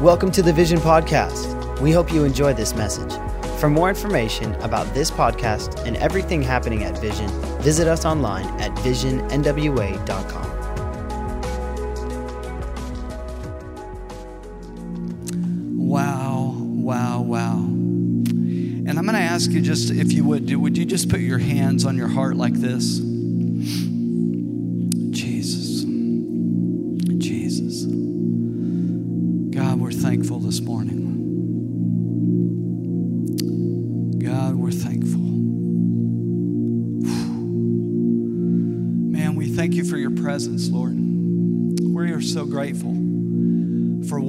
[0.00, 1.80] Welcome to the Vision Podcast.
[1.80, 3.10] We hope you enjoy this message.
[3.58, 7.30] For more information about this podcast and everything happening at Vision,
[7.62, 9.98] visit us online at visionnwa.com.
[15.78, 17.56] Wow, wow, wow.
[17.56, 21.38] And I'm going to ask you just, if you would, would you just put your
[21.38, 23.00] hands on your heart like this?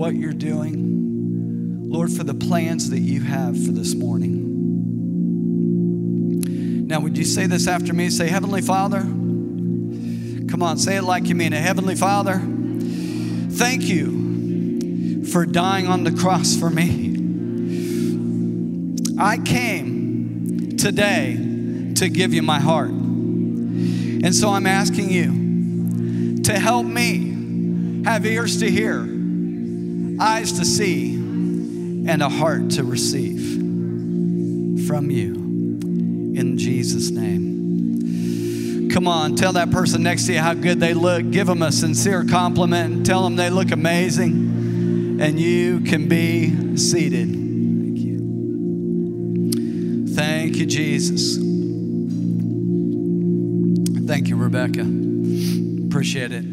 [0.07, 1.89] What you're doing.
[1.89, 4.45] Lord, for the plans that you have for this morning.
[6.87, 8.09] Now, would you say this after me?
[8.09, 9.01] Say, Heavenly Father.
[9.01, 11.61] Come on, say it like you mean it.
[11.61, 17.17] Heavenly Father, thank you for dying on the cross for me.
[19.19, 21.35] I came today
[21.95, 22.91] to give you my heart.
[22.91, 29.16] And so I'm asking you to help me have ears to hear,
[30.19, 33.57] eyes to see, and a heart to receive
[34.87, 35.33] from you.
[36.35, 38.89] In Jesus' name.
[38.89, 41.29] Come on, tell that person next to you how good they look.
[41.29, 43.05] Give them a sincere compliment.
[43.05, 45.19] Tell them they look amazing.
[45.19, 47.27] And you can be seated.
[47.29, 48.19] Thank you.
[50.15, 51.37] Thank you, Jesus.
[54.07, 54.81] Thank you, Rebecca.
[55.87, 56.45] Appreciate it.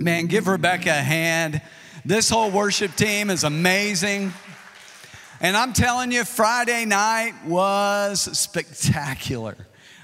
[0.00, 1.62] Man, give Rebecca a hand.
[2.08, 4.32] This whole worship team is amazing.
[5.42, 9.54] And I'm telling you, Friday night was spectacular.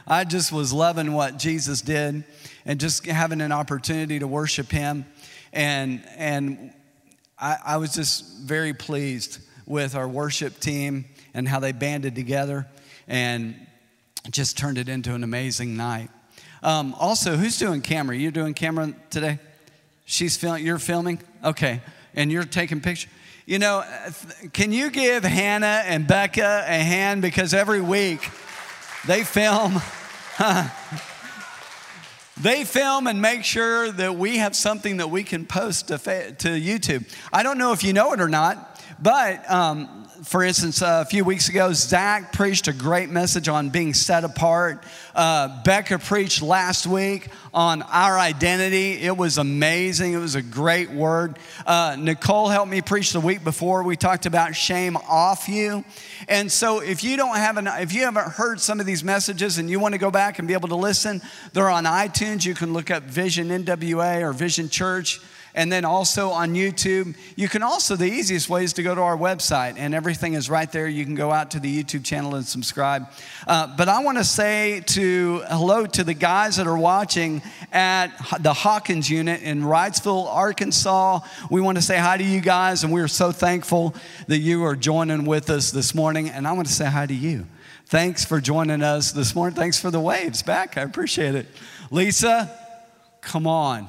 [0.07, 2.25] I just was loving what Jesus did
[2.67, 5.07] and just having an opportunity to worship him.
[5.55, 6.75] And, and
[7.39, 12.69] I, I was just very pleased with our worship team and how they banded together
[13.09, 13.55] and
[14.31, 16.11] just turned it into an amazing night.
[16.63, 18.15] Um, also, who's doing camera?
[18.15, 19.39] You doing camera today?
[20.05, 20.65] She's filming.
[20.65, 21.21] You're filming.
[21.43, 21.81] Okay,
[22.15, 23.11] and you're taking pictures.
[23.47, 23.85] You know,
[24.55, 28.21] can you give Hannah and Becca a hand because every week
[29.07, 29.83] they film.
[32.41, 36.49] they film and make sure that we have something that we can post to, to
[36.49, 37.07] YouTube.
[37.33, 41.09] I don't know if you know it or not, but um, for instance, uh, a
[41.09, 44.83] few weeks ago, Zach preached a great message on being set apart.
[45.15, 48.93] Uh, Becca preached last week on our identity.
[48.93, 50.13] It was amazing.
[50.13, 51.39] It was a great word.
[51.67, 53.83] Uh, Nicole helped me preach the week before.
[53.83, 55.85] We talked about shame off you.
[56.29, 59.59] And so, if you don't have an, if you haven't heard some of these messages
[59.59, 61.23] and you want to go back and be able to listen,
[61.53, 62.45] they're on iTunes.
[62.45, 65.21] You can look up Vision NWA or Vision Church
[65.55, 67.15] and then also on YouTube.
[67.37, 70.51] You can also, the easiest way is to go to our website, and everything is
[70.51, 70.89] right there.
[70.89, 73.07] You can go out to the YouTube channel and subscribe.
[73.47, 77.41] Uh, but I want to say to hello to the guys that are watching
[77.73, 78.09] at
[78.41, 81.21] the Hawkins unit in Wrightsville, Arkansas.
[81.51, 83.95] We want to say hi to you guys, and we are so thankful
[84.27, 86.31] that you are joining with us this morning.
[86.31, 87.47] And I want to say hi to you.
[87.87, 89.55] Thanks for joining us this morning.
[89.55, 90.77] Thanks for the waves back.
[90.77, 91.47] I appreciate it.
[91.91, 92.51] Lisa,
[93.21, 93.89] come on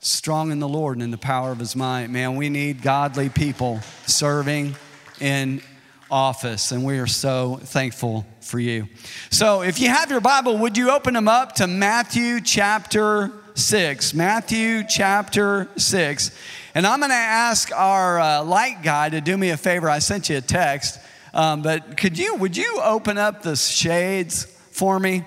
[0.00, 2.08] strong in the Lord and in the power of his might.
[2.08, 4.74] Man, we need godly people serving
[5.20, 5.62] in
[6.10, 8.88] office, and we are so thankful for you.
[9.30, 14.14] So, if you have your Bible, would you open them up to Matthew chapter 6?
[14.14, 16.36] Matthew chapter 6.
[16.74, 19.90] And I'm going to ask our uh, light guy to do me a favor.
[19.90, 20.98] I sent you a text,
[21.34, 25.24] um, but could you, would you open up the shades for me?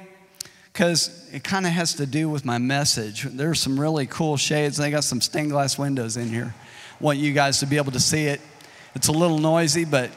[0.74, 3.24] because it kind of has to do with my message.
[3.24, 4.78] There's some really cool shades.
[4.78, 6.54] They got some stained glass windows in here.
[7.00, 8.40] Want you guys to be able to see it.
[8.94, 10.12] It's a little noisy, but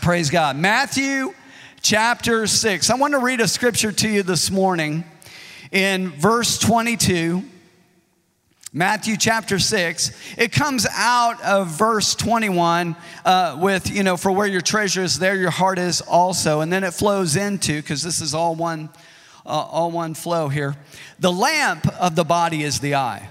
[0.00, 0.54] praise God.
[0.54, 1.34] Matthew
[1.82, 2.90] chapter 6.
[2.90, 5.02] I want to read a scripture to you this morning
[5.72, 7.42] in verse 22.
[8.72, 10.12] Matthew chapter 6.
[10.38, 12.94] It comes out of verse 21
[13.24, 16.60] uh, with, you know, for where your treasure is, there your heart is also.
[16.60, 18.90] And then it flows into, because this is all one
[19.46, 20.76] Uh, all one flow here.
[21.18, 23.28] The lamp of the body is the eye.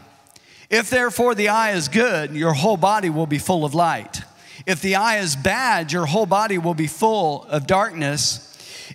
[0.70, 4.22] If therefore the eye is good, your whole body will be full of light.
[4.66, 8.46] If the eye is bad, your whole body will be full of darkness.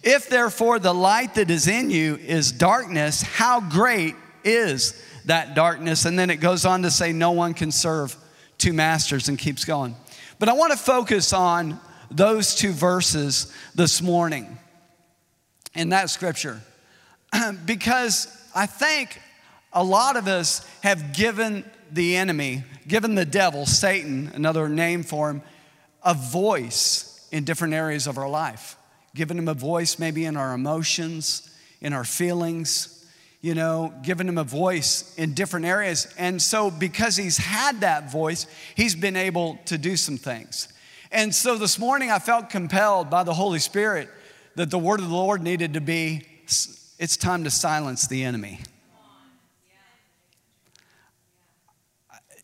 [0.03, 4.15] If therefore the light that is in you is darkness, how great
[4.45, 6.05] is that darkness?
[6.05, 8.17] And then it goes on to say, No one can serve
[8.59, 9.97] two masters and keeps going.
[10.39, 11.81] But I want to focus on
[12.11, 14.59] those two verses this morning
[15.75, 16.61] in that scripture.
[17.67, 19.21] because I think
[19.73, 25.31] a lot of us have given the enemy, given the devil, Satan, another name for
[25.31, 25.43] him,
[26.03, 28.77] a voice in different areas of our life.
[29.15, 31.49] Given him a voice maybe in our emotions,
[31.81, 32.91] in our feelings,
[33.41, 36.13] you know, given him a voice in different areas.
[36.19, 40.69] And so, because he's had that voice, he's been able to do some things.
[41.13, 44.09] And so, this morning, I felt compelled by the Holy Spirit
[44.57, 46.27] that the word of the Lord needed to be
[47.05, 48.59] it's time to silence the enemy.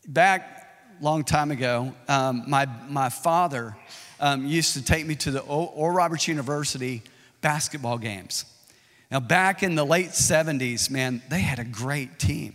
[0.07, 3.75] Back long time ago, um, my, my father
[4.19, 7.01] um, used to take me to the Oral Roberts University
[7.41, 8.45] basketball games.
[9.09, 12.53] Now, back in the late 70s, man, they had a great team.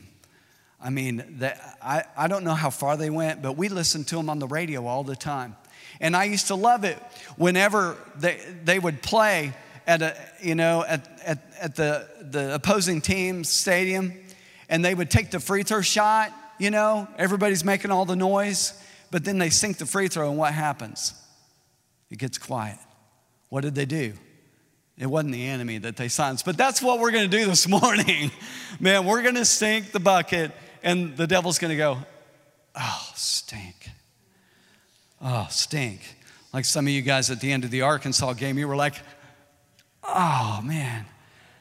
[0.81, 4.15] I mean, the, I, I don't know how far they went, but we listened to
[4.15, 5.57] them on the radio all the time.
[6.01, 6.99] And I used to love it
[7.37, 9.55] whenever they, they would play
[9.87, 14.13] at a, you know, at, at, at the, the opposing team's stadium
[14.69, 18.73] and they would take the free throw shot, you know, everybody's making all the noise,
[19.11, 21.15] but then they sink the free throw and what happens?
[22.11, 22.79] It gets quiet.
[23.49, 24.15] What did they do?
[24.99, 28.31] It wasn't the enemy that they silenced, but that's what we're gonna do this morning.
[28.81, 31.99] Man, we're gonna sink the bucket and the devil's gonna go,
[32.75, 33.91] oh, stink.
[35.21, 36.01] Oh, stink.
[36.53, 38.95] Like some of you guys at the end of the Arkansas game, you were like,
[40.09, 41.05] oh man,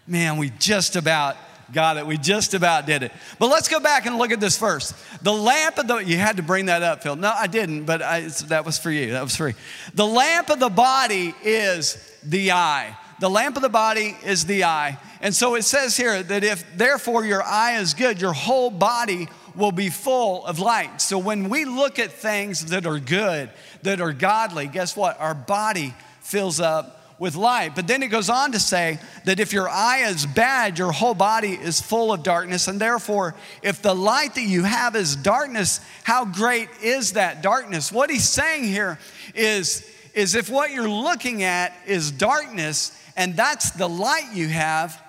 [0.07, 1.37] man, we just about
[1.73, 2.05] got it.
[2.05, 3.11] We just about did it.
[3.39, 4.95] But let's go back and look at this first.
[5.23, 7.15] The lamp of the, you had to bring that up, Phil.
[7.15, 9.13] No, I didn't, but I, that was for you.
[9.13, 9.53] That was free.
[9.93, 12.95] The lamp of the body is the eye.
[13.19, 14.97] The lamp of the body is the eye.
[15.21, 19.27] And so it says here that if therefore your eye is good, your whole body
[19.55, 21.01] will be full of light.
[21.01, 23.49] So when we look at things that are good,
[23.83, 25.19] that are godly, guess what?
[25.19, 27.75] Our body fills up with light.
[27.75, 31.13] But then it goes on to say that if your eye is bad, your whole
[31.13, 32.67] body is full of darkness.
[32.67, 37.91] And therefore, if the light that you have is darkness, how great is that darkness?
[37.91, 38.99] What he's saying here
[39.33, 45.01] is, is if what you're looking at is darkness and that's the light you have,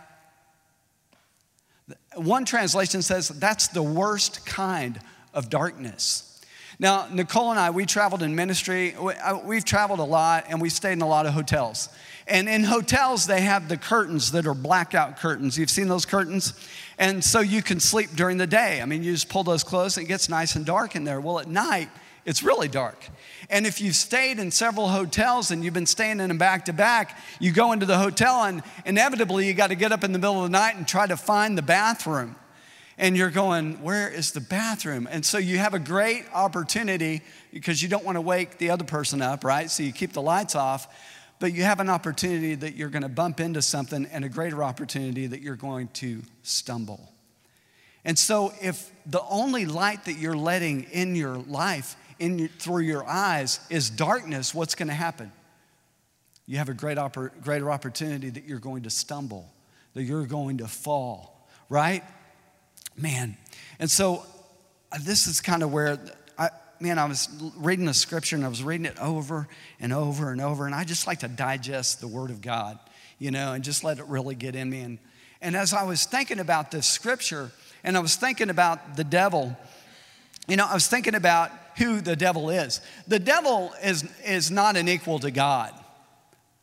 [2.15, 5.01] one translation says that's the worst kind
[5.35, 6.36] of darkness.
[6.79, 8.95] Now, Nicole and I, we traveled in ministry.
[8.95, 11.89] Uh, we've traveled a lot and we stayed in a lot of hotels.
[12.27, 15.59] And in hotels, they have the curtains that are blackout curtains.
[15.59, 16.53] You've seen those curtains?
[16.99, 18.83] And so you can sleep during the day.
[18.83, 21.21] I mean, you just pull those closed and it gets nice and dark in there.
[21.21, 21.89] Well, at night,
[22.27, 23.09] it's really dark.
[23.49, 26.75] And if you've stayed in several hotels and you've been staying in them back to
[26.75, 30.19] back, you go into the hotel and inevitably you got to get up in the
[30.19, 32.37] middle of the night and try to find the bathroom
[32.99, 35.09] and you're going, Where is the bathroom?
[35.11, 37.23] And so you have a great opportunity
[37.53, 39.71] because you don't want to wake the other person up, right?
[39.71, 40.89] So you keep the lights off,
[41.39, 44.63] but you have an opportunity that you're going to bump into something and a greater
[44.63, 47.13] opportunity that you're going to stumble.
[48.05, 52.83] And so if the only light that you're letting in your life, in your, through
[52.83, 55.33] your eyes, is darkness, what's going to happen?
[56.47, 59.53] You have a great oppor- greater opportunity that you're going to stumble,
[59.95, 62.05] that you're going to fall, right?
[62.97, 63.37] Man.
[63.79, 64.25] And so
[64.93, 65.99] uh, this is kind of where
[66.39, 66.51] I,
[66.81, 69.49] man, I was reading the scripture and I was reading it over
[69.81, 70.67] and over and over.
[70.67, 72.79] And I just like to digest the word of God,
[73.19, 74.81] you know, and just let it really get in me.
[74.81, 74.99] And,
[75.41, 77.51] and as I was thinking about this scripture
[77.85, 79.57] and I was thinking about the devil,
[80.49, 82.81] you know, I was thinking about who the devil is.
[83.07, 85.73] The devil is, is not an equal to God,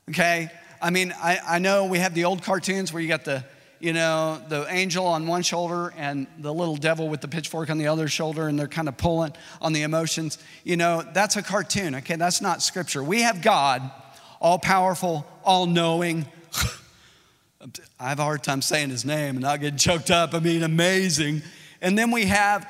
[0.10, 0.50] okay?
[0.82, 3.44] I mean, I, I know we have the old cartoons where you got the,
[3.84, 7.78] you know, the angel on one shoulder and the little devil with the pitchfork on
[7.78, 10.38] the other shoulder, and they're kind of pulling on the emotions.
[10.64, 12.16] You know, that's a cartoon, okay?
[12.16, 13.04] That's not scripture.
[13.04, 13.92] We have God,
[14.40, 16.26] all powerful, all knowing.
[18.00, 20.34] I have a hard time saying his name and not getting choked up.
[20.34, 21.42] I mean, amazing.
[21.82, 22.66] And then we have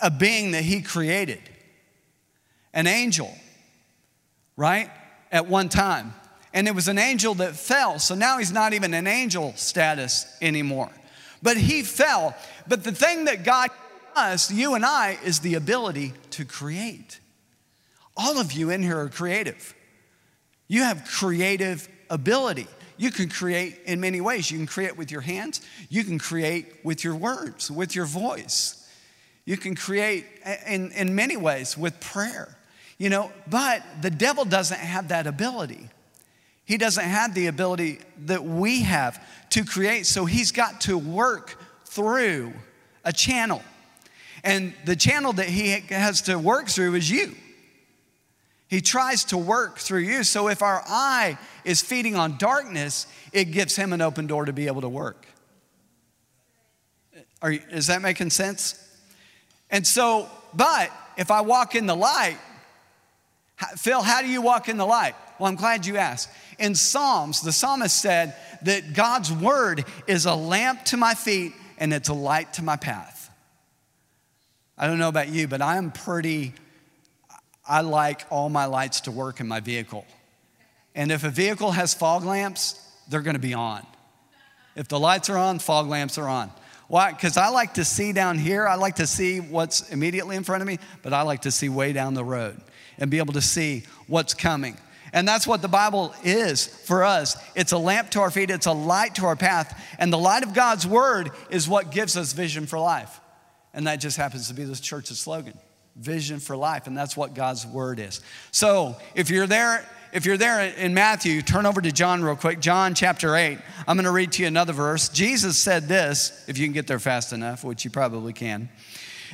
[0.00, 1.42] a being that he created,
[2.74, 3.32] an angel,
[4.56, 4.90] right?
[5.30, 6.12] At one time
[6.52, 7.98] and it was an angel that fell.
[7.98, 10.90] So now he's not even an angel status anymore.
[11.42, 12.34] But he fell.
[12.68, 13.70] But the thing that God
[14.16, 17.20] us, you and I, is the ability to create.
[18.16, 19.74] All of you in here are creative.
[20.68, 22.66] You have creative ability.
[22.96, 24.50] You can create in many ways.
[24.50, 28.76] You can create with your hands, you can create with your words, with your voice.
[29.46, 30.26] You can create
[30.66, 32.56] in, in many ways with prayer,
[32.98, 35.88] you know, but the devil doesn't have that ability.
[36.64, 41.56] He doesn't have the ability that we have to create, so he's got to work
[41.84, 42.52] through
[43.04, 43.62] a channel.
[44.44, 47.34] And the channel that he has to work through is you.
[48.68, 50.22] He tries to work through you.
[50.22, 54.52] So if our eye is feeding on darkness, it gives him an open door to
[54.52, 55.26] be able to work.
[57.42, 58.86] Are, is that making sense?
[59.70, 62.38] And so, but if I walk in the light,
[63.76, 65.14] Phil, how do you walk in the light?
[65.40, 66.28] Well, I'm glad you asked.
[66.58, 71.94] In Psalms, the psalmist said that God's word is a lamp to my feet and
[71.94, 73.30] it's a light to my path.
[74.76, 76.52] I don't know about you, but I am pretty,
[77.66, 80.04] I like all my lights to work in my vehicle.
[80.94, 82.78] And if a vehicle has fog lamps,
[83.08, 83.86] they're gonna be on.
[84.76, 86.50] If the lights are on, fog lamps are on.
[86.88, 87.12] Why?
[87.12, 88.68] Because I like to see down here.
[88.68, 91.70] I like to see what's immediately in front of me, but I like to see
[91.70, 92.60] way down the road
[92.98, 94.76] and be able to see what's coming.
[95.12, 97.36] And that's what the Bible is for us.
[97.54, 99.82] It's a lamp to our feet, it's a light to our path.
[99.98, 103.20] And the light of God's word is what gives us vision for life.
[103.72, 105.58] And that just happens to be this church's slogan
[105.96, 106.86] vision for life.
[106.86, 108.20] And that's what God's word is.
[108.52, 112.60] So if you're there, if you're there in Matthew, turn over to John real quick.
[112.60, 113.58] John chapter 8.
[113.86, 115.08] I'm going to read to you another verse.
[115.08, 118.68] Jesus said this, if you can get there fast enough, which you probably can.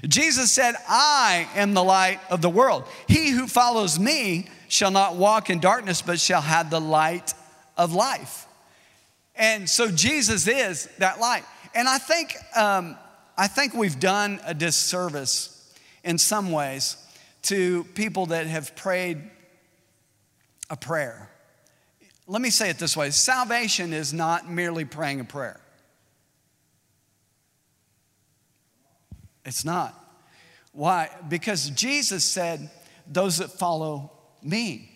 [0.07, 2.85] Jesus said, I am the light of the world.
[3.09, 7.35] He who follows me shall not walk in darkness, but shall have the light
[7.77, 8.47] of life.
[9.35, 11.45] And so Jesus is that light.
[11.75, 12.97] And I think, um,
[13.37, 16.97] I think we've done a disservice in some ways
[17.43, 19.19] to people that have prayed
[20.71, 21.31] a prayer.
[22.27, 25.61] Let me say it this way salvation is not merely praying a prayer.
[29.45, 29.95] It's not.
[30.73, 31.09] Why?
[31.29, 32.69] Because Jesus said,
[33.07, 34.11] Those that follow
[34.47, 34.91] me.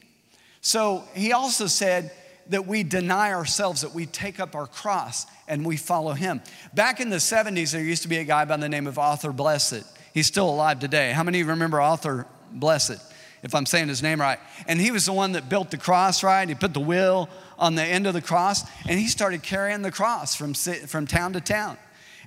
[0.61, 2.13] So he also said
[2.49, 6.43] that we deny ourselves, that we take up our cross and we follow him.
[6.75, 9.33] Back in the 70s, there used to be a guy by the name of Arthur
[9.33, 9.87] Blessitt.
[10.13, 11.13] He's still alive today.
[11.13, 13.01] How many of you remember Arthur Blessitt?
[13.43, 14.39] If I'm saying his name right.
[14.67, 16.47] And he was the one that built the cross, right?
[16.47, 17.29] He put the wheel
[17.59, 21.33] on the end of the cross and he started carrying the cross from, from town
[21.33, 21.79] to town.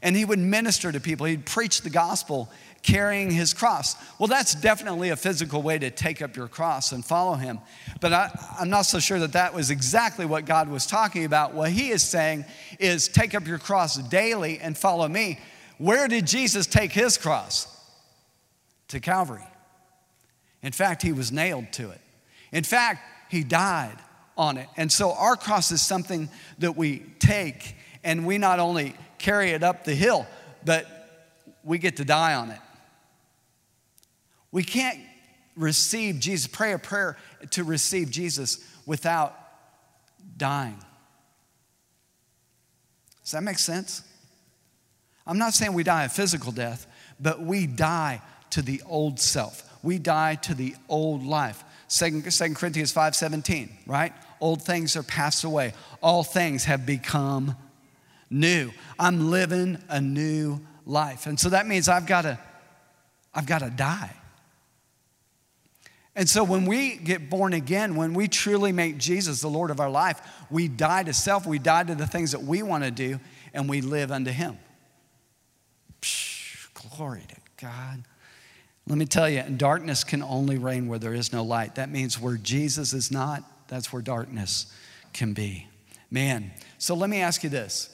[0.02, 2.50] And he would minister to people, he'd preach the gospel
[2.84, 3.96] carrying his cross.
[4.20, 7.60] Well, that's definitely a physical way to take up your cross and follow him.
[8.02, 11.54] But I, am not so sure that that was exactly what God was talking about.
[11.54, 12.46] What he is saying
[12.80, 15.40] is take up your cross daily and follow me.
[15.78, 17.68] Where did Jesus take his cross?
[18.90, 19.48] To Calvary.
[20.62, 22.02] In fact, he was nailed to it.
[22.52, 23.98] In fact, he died
[24.38, 24.68] on it.
[24.78, 29.64] And so our cross is something that we take and we not only carry it
[29.64, 30.28] up the hill,
[30.66, 30.86] but
[31.64, 32.60] we get to die on it.
[34.54, 35.00] We can't
[35.58, 37.18] receive Jesus, pray a prayer
[37.50, 39.36] to receive Jesus without
[40.38, 40.78] dying.
[43.24, 44.04] Does that make sense?
[45.26, 46.86] I'm not saying we die a physical death,
[47.20, 49.68] but we die to the old self.
[49.82, 51.64] We die to the old life.
[51.90, 54.14] 2 Corinthians 5:17, right?
[54.40, 55.74] Old things are passed away.
[56.02, 57.56] All things have become
[58.30, 58.72] new.
[59.00, 61.26] I'm living a new life.
[61.26, 62.38] And so that means I've got to
[63.34, 64.12] I've got to die.
[66.16, 69.80] And so when we get born again, when we truly make Jesus the Lord of
[69.80, 72.92] our life, we die to self, we die to the things that we want to
[72.92, 73.20] do,
[73.54, 74.58] and we live unto Him.
[76.02, 78.04] Psh, glory to God.
[78.86, 81.76] Let me tell you, darkness can only reign where there is no light.
[81.76, 84.72] That means where Jesus is not, that's where darkness
[85.14, 85.68] can be.
[86.12, 87.90] Man, so let me ask you this.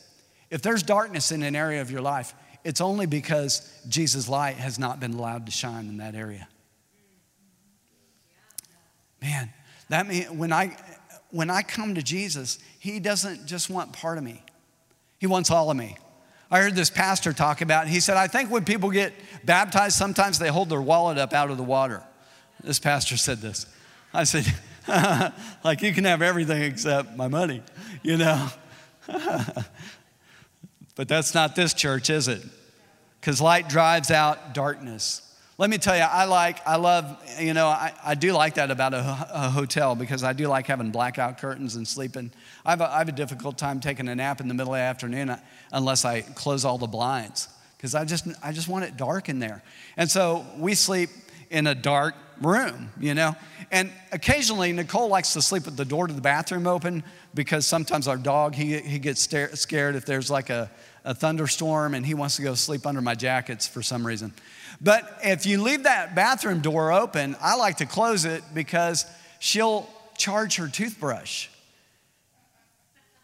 [0.49, 2.33] If there's darkness in an area of your life,
[2.65, 6.47] it's only because Jesus' light has not been allowed to shine in that area.
[9.21, 9.51] Man,
[9.89, 10.75] that means when I
[11.31, 14.43] when I come to Jesus, he doesn't just want part of me.
[15.19, 15.97] He wants all of me.
[16.51, 20.39] I heard this pastor talk about, he said, I think when people get baptized, sometimes
[20.39, 22.01] they hold their wallet up out of the water.
[22.63, 23.67] This pastor said this.
[24.13, 24.45] I said,
[25.63, 27.61] like you can have everything except my money,
[28.01, 28.47] you know.
[30.95, 32.41] but that's not this church, is it?
[33.21, 35.21] Because light drives out darkness.
[35.59, 38.71] Let me tell you, I like, I love, you know, I, I do like that
[38.71, 42.31] about a, a, hotel because I do like having blackout curtains and sleeping.
[42.65, 44.77] I have, a, I have a difficult time taking a nap in the middle of
[44.77, 45.37] the afternoon uh,
[45.73, 49.39] unless I close all the blinds because I just, I just want it dark in
[49.39, 49.61] there.
[49.97, 51.09] And so we sleep
[51.49, 53.35] in a dark room, you know.
[53.69, 58.07] And occasionally, Nicole likes to sleep with the door to the bathroom open because sometimes
[58.07, 60.71] our dog, he, he gets scared if there's like a,
[61.03, 64.33] a thunderstorm and he wants to go sleep under my jackets for some reason.
[64.81, 69.05] But if you leave that bathroom door open, I like to close it because
[69.39, 71.47] she'll charge her toothbrush.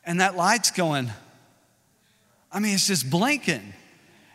[0.04, 1.10] And that light's going,
[2.52, 3.74] I mean, it's just blinking.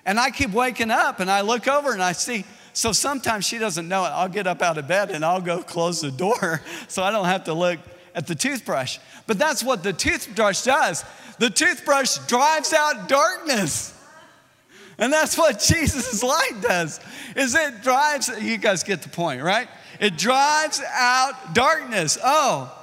[0.05, 3.59] And I keep waking up and I look over and I see, so sometimes she
[3.59, 4.09] doesn't know it.
[4.09, 7.27] I'll get up out of bed and I'll go close the door so I don't
[7.27, 7.79] have to look
[8.15, 8.99] at the toothbrush.
[9.27, 11.05] But that's what the toothbrush does.
[11.39, 13.95] The toothbrush drives out darkness.
[15.01, 17.01] And that's what Jesus' light does.
[17.35, 19.69] Is it drives you guys get the point, right?
[19.99, 22.17] It drives out darkness.
[22.23, 22.77] Oh.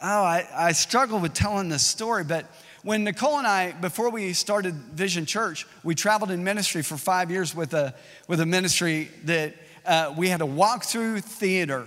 [0.00, 2.44] Oh, I, I struggle with telling this story, but
[2.84, 7.32] when Nicole and I, before we started Vision Church, we traveled in ministry for five
[7.32, 7.94] years with a,
[8.28, 11.84] with a ministry that uh, we had a walk through theater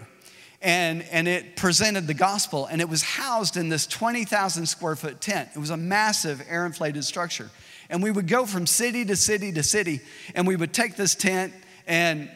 [0.62, 5.22] and, and it presented the gospel and it was housed in this 20,000 square foot
[5.22, 5.50] tent.
[5.56, 7.50] It was a massive air inflated structure.
[7.92, 10.00] And we would go from city to city to city
[10.34, 11.54] and we would take this tent
[11.86, 12.32] and,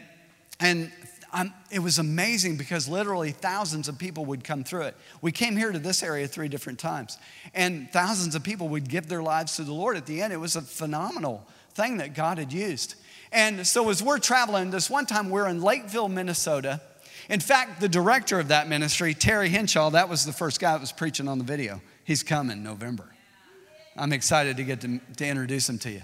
[0.59, 0.91] and
[1.35, 4.95] um, it was amazing because literally thousands of people would come through it.
[5.21, 7.17] We came here to this area three different times,
[7.53, 10.31] and thousands of people would give their lives to the Lord at the end.
[10.31, 12.95] It was a phenomenal thing that God had used.
[13.33, 16.79] And so, as we're traveling, this one time we're in Lakeville, Minnesota.
[17.27, 20.79] In fact, the director of that ministry, Terry Henshaw, that was the first guy that
[20.79, 21.81] was preaching on the video.
[22.05, 23.14] He's coming November.
[23.97, 26.01] I'm excited to get to, to introduce them to you.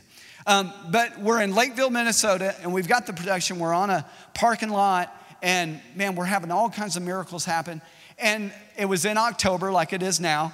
[0.47, 3.59] Um, but we're in Lakeville, Minnesota, and we've got the production.
[3.59, 7.81] We're on a parking lot, and man, we're having all kinds of miracles happen.
[8.17, 10.53] And it was in October, like it is now.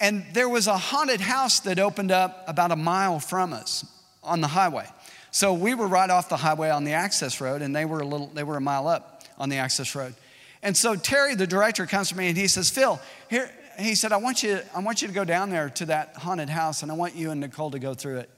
[0.00, 3.84] And there was a haunted house that opened up about a mile from us
[4.22, 4.86] on the highway.
[5.30, 8.06] So we were right off the highway on the access road, and they were a
[8.06, 10.14] little, they were a mile up on the access road.
[10.62, 14.12] And so Terry, the director, comes to me and he says, Phil, here, he said,
[14.12, 16.90] I want you, I want you to go down there to that haunted house and
[16.90, 18.30] I want you and Nicole to go through it.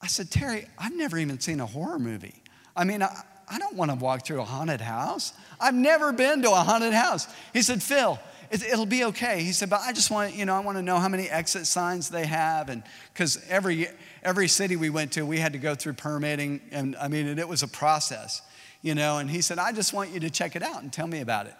[0.00, 2.42] I said, Terry, I've never even seen a horror movie.
[2.76, 5.32] I mean, I, I don't want to walk through a haunted house.
[5.60, 7.26] I've never been to a haunted house.
[7.52, 8.18] He said, Phil,
[8.50, 9.42] it, will be okay.
[9.42, 11.66] He said, but I just want, you know, I want to know how many exit
[11.66, 12.68] signs they have.
[12.68, 13.88] And because every,
[14.22, 16.60] every city we went to, we had to go through permitting.
[16.70, 18.42] And I mean, it was a process,
[18.82, 19.18] you know.
[19.18, 21.46] And he said, I just want you to check it out and tell me about
[21.46, 21.54] it.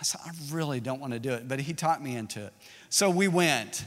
[0.00, 1.48] I said, I really don't want to do it.
[1.48, 2.52] But he talked me into it.
[2.90, 3.84] So we went.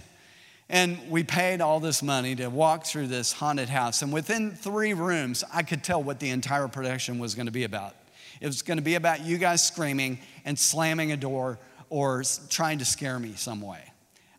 [0.71, 4.03] And we paid all this money to walk through this haunted house.
[4.03, 7.63] And within three rooms, I could tell what the entire production was going to be
[7.63, 7.95] about.
[8.39, 11.57] It was going to be about you guys screaming and slamming a door
[11.89, 13.81] or trying to scare me some way.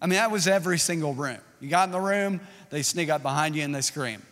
[0.01, 1.39] I mean, that was every single room.
[1.61, 2.41] You got in the room,
[2.71, 4.23] they sneak up behind you and they scream.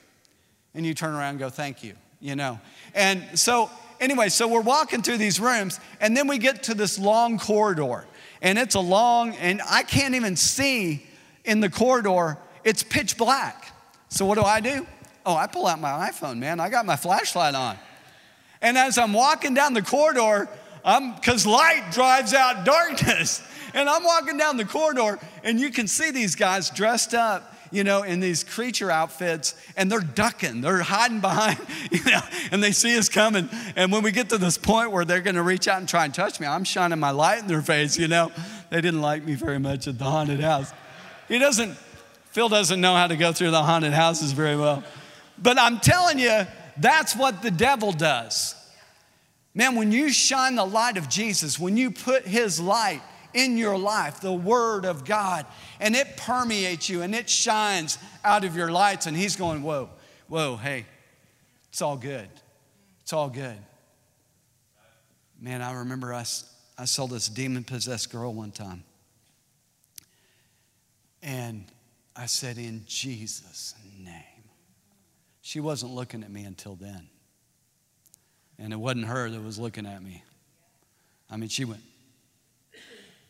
[0.75, 2.61] And you turn around and go, thank you, you know.
[2.95, 6.99] And so, anyway, so we're walking through these rooms, and then we get to this
[6.99, 8.05] long corridor.
[8.41, 11.05] And it's a long, and I can't even see
[11.45, 13.73] in the corridor, it's pitch black.
[14.09, 14.87] So what do I do?
[15.27, 16.61] Oh, I pull out my iPhone, man.
[16.61, 17.77] I got my flashlight on.
[18.61, 20.49] And as I'm walking down the corridor,
[20.85, 23.43] I'm because light drives out darkness.
[23.75, 27.85] And I'm walking down the corridor, and you can see these guys dressed up, you
[27.85, 31.59] know, in these creature outfits, and they're ducking, they're hiding behind,
[31.91, 32.21] you know,
[32.53, 33.49] and they see us coming.
[33.77, 36.15] And when we get to this point where they're gonna reach out and try and
[36.15, 38.33] touch me, I'm shining my light in their face, you know.
[38.71, 40.73] They didn't like me very much at the haunted house.
[41.29, 41.77] He doesn't,
[42.31, 44.85] Phil doesn't know how to go through the haunted houses very well.
[45.41, 48.55] But I'm telling you, that's what the devil does.
[49.55, 53.03] Man, when you shine the light of Jesus, when you put his light
[53.35, 55.47] in your life, the Word of God,
[55.81, 59.91] and it permeates you and it shines out of your lights, and he's going, Whoa,
[60.29, 60.87] whoa, hey,
[61.71, 62.29] it's all good.
[63.03, 63.57] It's all good.
[65.41, 66.25] Man, I remember I,
[66.77, 68.83] I saw this demon possessed girl one time.
[71.23, 71.65] And
[72.17, 74.15] I said, In Jesus' name.
[75.41, 77.09] She wasn't looking at me until then.
[78.59, 80.23] And it wasn't her that was looking at me.
[81.31, 81.83] I mean, she went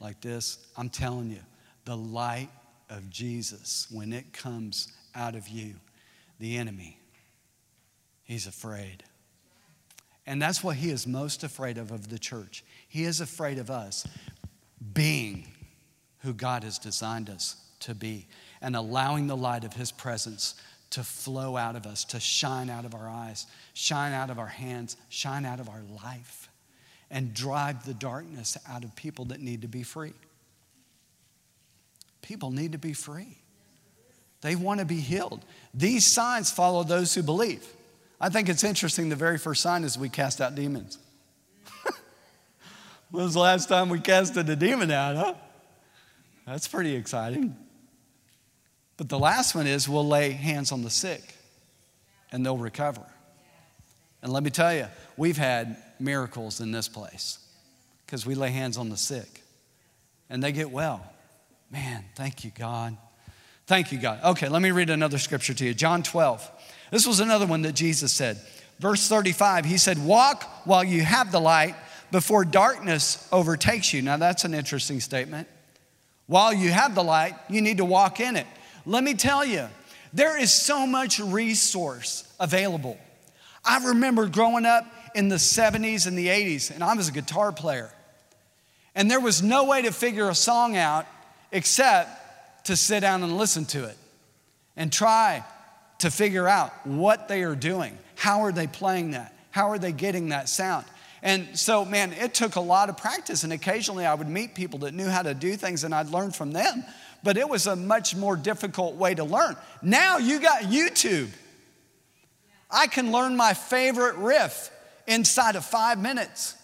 [0.00, 0.58] like this.
[0.76, 1.40] I'm telling you,
[1.88, 2.50] the light
[2.90, 5.72] of Jesus, when it comes out of you,
[6.38, 7.00] the enemy,
[8.24, 9.04] he's afraid.
[10.26, 12.62] And that's what he is most afraid of of the church.
[12.88, 14.06] He is afraid of us
[14.92, 15.48] being
[16.18, 18.28] who God has designed us to be
[18.60, 20.56] and allowing the light of His presence
[20.90, 24.46] to flow out of us, to shine out of our eyes, shine out of our
[24.46, 26.50] hands, shine out of our life,
[27.10, 30.12] and drive the darkness out of people that need to be free.
[32.22, 33.38] People need to be free.
[34.40, 35.44] They want to be healed.
[35.74, 37.66] These signs follow those who believe.
[38.20, 40.98] I think it's interesting the very first sign is we cast out demons.
[43.10, 45.34] when was the last time we casted a demon out, huh?
[46.46, 47.56] That's pretty exciting.
[48.96, 51.34] But the last one is we'll lay hands on the sick
[52.32, 53.06] and they'll recover.
[54.22, 57.38] And let me tell you, we've had miracles in this place
[58.04, 59.42] because we lay hands on the sick
[60.28, 61.04] and they get well.
[61.70, 62.96] Man, thank you, God.
[63.66, 64.20] Thank you, God.
[64.24, 65.74] Okay, let me read another scripture to you.
[65.74, 66.50] John 12.
[66.90, 68.40] This was another one that Jesus said.
[68.78, 71.74] Verse 35, he said, Walk while you have the light
[72.10, 74.00] before darkness overtakes you.
[74.00, 75.48] Now, that's an interesting statement.
[76.26, 78.46] While you have the light, you need to walk in it.
[78.86, 79.68] Let me tell you,
[80.14, 82.96] There is so much resource available.
[83.62, 87.52] I remember growing up in the 70s and the 80s, and I was a guitar
[87.52, 87.90] player.
[88.94, 91.06] And there was no way to figure a song out
[91.52, 93.96] except to sit down and listen to it
[94.76, 95.44] and try
[95.98, 97.96] to figure out what they are doing.
[98.14, 99.34] How are they playing that?
[99.50, 100.84] How are they getting that sound?
[101.22, 103.42] And so, man, it took a lot of practice.
[103.42, 106.30] And occasionally I would meet people that knew how to do things and I'd learn
[106.30, 106.84] from them.
[107.24, 109.56] But it was a much more difficult way to learn.
[109.82, 111.28] Now you got YouTube.
[112.70, 114.70] I can learn my favorite riff
[115.06, 116.54] inside of five minutes.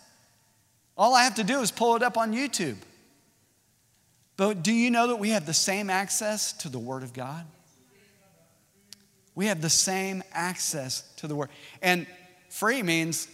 [0.97, 2.77] All I have to do is pull it up on YouTube.
[4.37, 7.47] But do you know that we have the same access to the Word of God?
[9.35, 11.51] We have the same access to the Word.
[11.83, 12.07] And
[12.51, 13.29] free means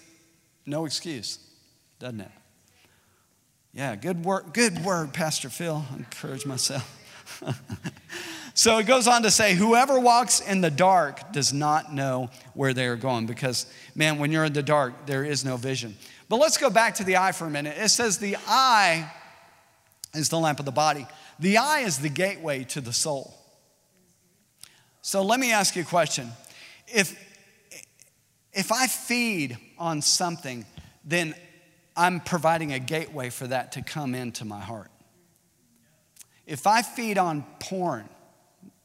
[0.67, 1.39] no excuse,
[1.99, 2.31] doesn't it?
[3.73, 5.85] Yeah, good work, good word, Pastor Phil.
[5.93, 6.97] I encourage myself.
[8.55, 12.75] so it goes on to say, whoever walks in the dark does not know where
[12.75, 15.97] they are going because, man, when you're in the dark, there is no vision.
[16.29, 17.79] But let's go back to the eye for a minute.
[17.79, 19.09] It says the eye
[20.15, 21.07] is the lamp of the body,
[21.39, 23.35] the eye is the gateway to the soul.
[25.03, 26.31] So let me ask you a question.
[26.87, 27.19] If,
[28.53, 30.67] if I feed on something,
[31.05, 31.35] then
[31.97, 34.91] I'm providing a gateway for that to come into my heart.
[36.47, 38.09] If I feed on porn,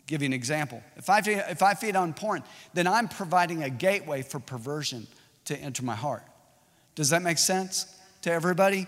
[0.06, 0.84] give you an example.
[0.96, 5.08] If I, feed, if I feed on porn, then I'm providing a gateway for perversion
[5.46, 6.24] to enter my heart.
[6.94, 7.88] Does that make sense
[8.22, 8.88] to everybody?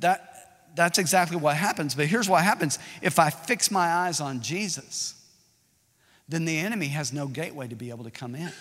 [0.00, 0.29] That,
[0.74, 1.94] that's exactly what happens.
[1.94, 5.14] But here's what happens if I fix my eyes on Jesus,
[6.28, 8.52] then the enemy has no gateway to be able to come in.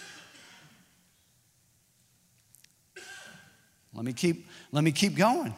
[3.93, 5.53] Let me keep, let me keep going.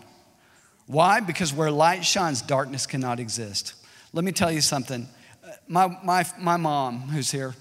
[0.87, 1.19] Why?
[1.19, 3.75] Because where light shines, darkness cannot exist.
[4.13, 5.07] Let me tell you something.
[5.43, 7.55] Uh, my, my, my mom, who's here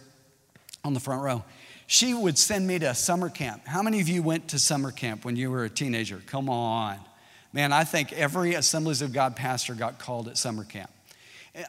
[0.84, 1.44] on the front row,
[1.86, 3.66] she would send me to summer camp.
[3.66, 6.22] How many of you went to summer camp when you were a teenager?
[6.26, 6.98] Come on.
[7.52, 10.90] Man, I think every Assemblies of God pastor got called at summer camp.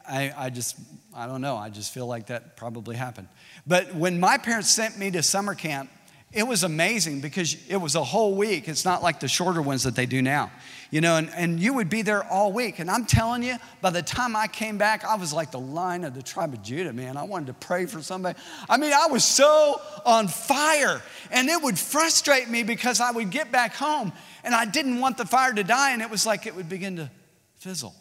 [0.08, 0.76] I, I just,
[1.14, 3.28] I don't know, I just feel like that probably happened.
[3.66, 5.90] But when my parents sent me to summer camp,
[6.32, 8.66] it was amazing because it was a whole week.
[8.66, 10.50] It's not like the shorter ones that they do now,
[10.90, 12.78] you know, and, and you would be there all week.
[12.78, 16.04] And I'm telling you, by the time I came back, I was like the lion
[16.04, 17.18] of the tribe of Judah, man.
[17.18, 18.38] I wanted to pray for somebody.
[18.66, 21.02] I mean, I was so on fire.
[21.30, 24.12] And it would frustrate me because I would get back home
[24.44, 25.92] and I didn't want the fire to die.
[25.92, 27.10] And it was like it would begin to
[27.56, 27.94] fizzle.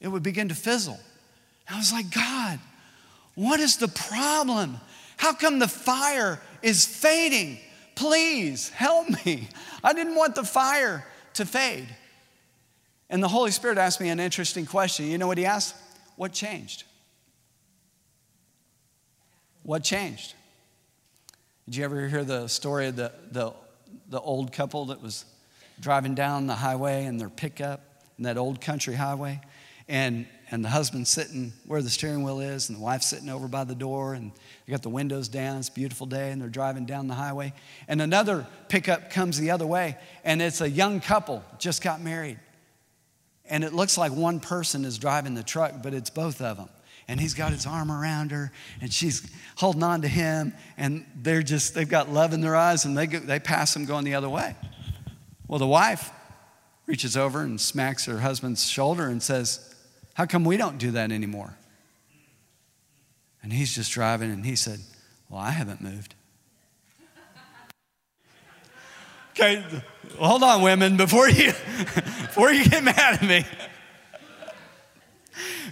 [0.00, 0.98] It would begin to fizzle.
[1.68, 2.58] I was like, God,
[3.34, 4.78] what is the problem?
[5.16, 7.58] How come the fire is fading?
[7.94, 9.48] Please help me.
[9.84, 11.88] I didn't want the fire to fade.
[13.08, 15.06] And the Holy Spirit asked me an interesting question.
[15.06, 15.76] You know what he asked?
[16.16, 16.84] What changed?
[19.62, 20.34] What changed?
[21.66, 23.52] Did you ever hear the story of the, the,
[24.08, 25.24] the old couple that was
[25.80, 27.80] driving down the highway in their pickup,
[28.18, 29.40] in that old country highway?
[29.88, 33.48] And and the husband's sitting where the steering wheel is, and the wife's sitting over
[33.48, 34.32] by the door, and
[34.66, 35.56] they got the windows down.
[35.56, 37.54] It's a beautiful day, and they're driving down the highway.
[37.88, 42.38] And another pickup comes the other way, and it's a young couple just got married.
[43.46, 46.68] And it looks like one person is driving the truck, but it's both of them.
[47.08, 51.42] And he's got his arm around her, and she's holding on to him, and they're
[51.42, 54.14] just, they've got love in their eyes, and they, go, they pass him going the
[54.14, 54.54] other way.
[55.48, 56.10] Well, the wife
[56.86, 59.72] reaches over and smacks her husband's shoulder and says,
[60.14, 61.56] how come we don't do that anymore?
[63.42, 64.80] And he's just driving and he said,
[65.28, 66.14] Well, I haven't moved.
[69.34, 69.64] Okay,
[70.18, 71.46] hold on, women, before you,
[71.94, 73.46] before you get mad at me.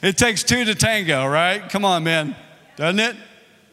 [0.03, 1.69] It takes two to tango, right?
[1.69, 2.35] Come on, man.
[2.77, 3.17] Doesn't it?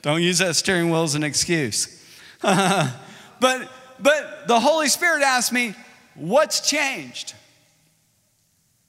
[0.02, 2.04] Don't use that steering wheel as an excuse.
[2.42, 2.92] but,
[3.40, 5.74] but the Holy Spirit asked me,
[6.16, 7.36] What's changed?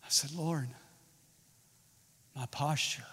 [0.03, 0.69] I said, Lord,
[2.35, 3.05] my posture.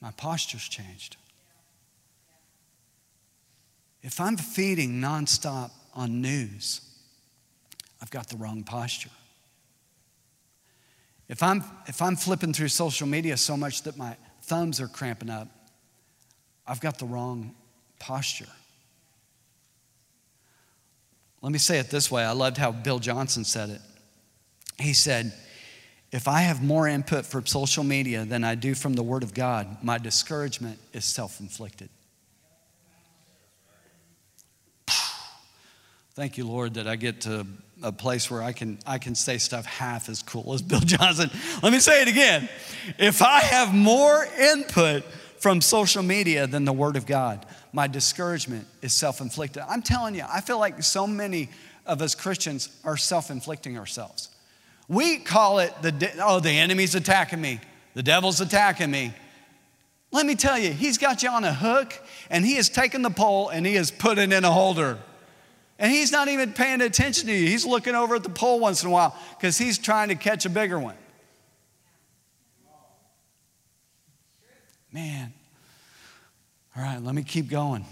[0.00, 1.16] My posture's changed.
[4.02, 6.80] If I'm feeding nonstop on news,
[8.00, 9.10] I've got the wrong posture.
[11.28, 15.30] If I'm, if I'm flipping through social media so much that my thumbs are cramping
[15.30, 15.48] up,
[16.66, 17.54] I've got the wrong
[17.98, 18.48] posture.
[21.42, 22.24] Let me say it this way.
[22.24, 23.80] I loved how Bill Johnson said it.
[24.80, 25.32] He said,
[26.10, 29.34] if I have more input from social media than I do from the Word of
[29.34, 31.90] God, my discouragement is self inflicted.
[36.18, 37.46] Thank you, Lord, that I get to
[37.80, 41.30] a place where I can, I can say stuff half as cool as Bill Johnson.
[41.62, 42.48] Let me say it again.
[42.98, 45.04] If I have more input
[45.38, 49.62] from social media than the Word of God, my discouragement is self inflicted.
[49.68, 51.50] I'm telling you, I feel like so many
[51.86, 54.28] of us Christians are self inflicting ourselves.
[54.88, 57.60] We call it the, oh, the enemy's attacking me,
[57.94, 59.14] the devil's attacking me.
[60.10, 61.94] Let me tell you, he's got you on a hook
[62.28, 64.98] and he has taken the pole and he has put it in a holder.
[65.78, 67.46] And he's not even paying attention to you.
[67.46, 70.44] He's looking over at the pole once in a while because he's trying to catch
[70.44, 70.96] a bigger one.
[74.92, 75.32] Man.
[76.76, 77.84] All right, let me keep going.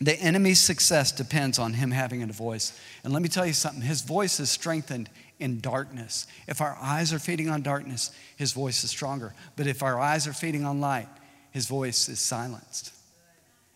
[0.00, 2.78] The enemy's success depends on him having a voice.
[3.02, 6.26] And let me tell you something his voice is strengthened in darkness.
[6.46, 9.34] If our eyes are feeding on darkness, his voice is stronger.
[9.56, 11.08] But if our eyes are feeding on light,
[11.50, 12.92] his voice is silenced.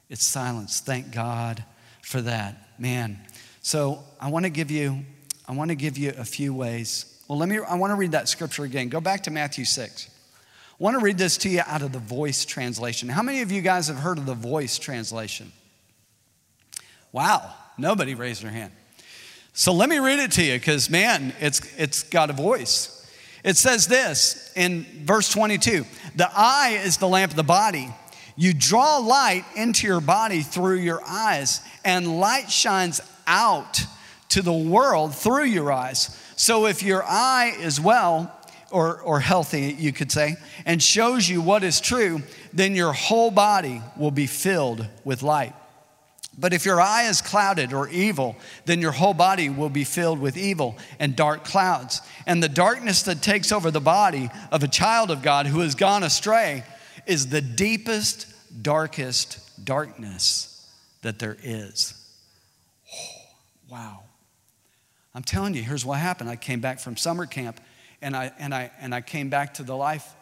[0.09, 0.85] It's silenced.
[0.85, 1.65] Thank God
[2.03, 2.69] for that.
[2.79, 3.19] Man.
[3.63, 5.05] So I want to give you
[5.49, 7.23] I want to give you a few ways.
[7.27, 8.89] Well, let me I want to read that scripture again.
[8.89, 10.11] Go back to Matthew 6.
[10.83, 13.09] I want to read this to you out of the voice translation.
[13.09, 15.53] How many of you guys have heard of the voice translation?
[17.13, 18.73] Wow, nobody raised their hand.
[19.53, 22.99] So let me read it to you because, man, it's, it's got a voice.
[23.45, 25.85] It says this in verse 22
[26.17, 27.95] The eye is the lamp of the body.
[28.37, 33.81] You draw light into your body through your eyes, and light shines out
[34.31, 36.19] to the world through your eyes.
[36.37, 38.33] So if your eye is well,
[38.73, 43.31] or, or healthy, you could say, and shows you what is true, then your whole
[43.31, 45.55] body will be filled with light.
[46.39, 50.19] But if your eye is clouded or evil, then your whole body will be filled
[50.19, 52.01] with evil and dark clouds.
[52.27, 55.75] And the darkness that takes over the body of a child of God who has
[55.75, 56.65] gone astray
[57.07, 58.27] is the deepest,
[58.63, 60.71] darkest darkness
[61.03, 61.95] that there is.
[62.95, 63.09] Oh,
[63.71, 64.03] wow.
[65.15, 66.31] I'm telling you, here's what happened.
[66.31, 67.61] I came back from summer camp
[68.01, 70.15] and I, and, I, and I came back to the life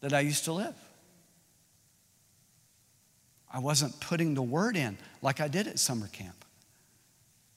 [0.00, 0.74] that I used to live.
[3.52, 6.44] I wasn't putting the word in like I did at summer camp.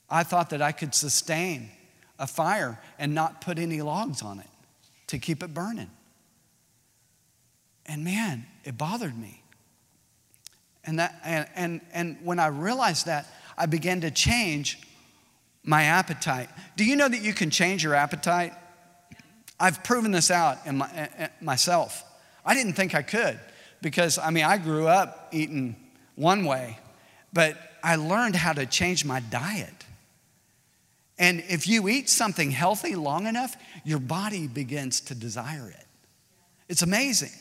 [0.09, 1.69] I thought that I could sustain
[2.17, 4.49] a fire and not put any logs on it
[5.07, 5.89] to keep it burning.
[7.86, 9.43] And man, it bothered me.
[10.86, 14.80] And, that, and, and, and when I realized that, I began to change
[15.63, 16.50] my appetite.
[16.76, 18.54] Do you know that you can change your appetite?
[19.60, 22.04] I've proven this out in my, in myself.
[22.46, 23.39] I didn't think I could
[23.82, 25.76] because, I mean, I grew up eating
[26.15, 26.80] one way,
[27.32, 29.86] but I learned how to change my diet.
[31.17, 35.86] And if you eat something healthy long enough, your body begins to desire it.
[36.67, 37.32] It's amazing.